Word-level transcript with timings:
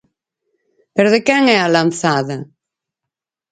Pero 0.95 1.11
de 1.13 1.19
quen 1.27 1.43
é 1.55 1.57
A 1.61 1.71
Lanzada? 1.75 2.37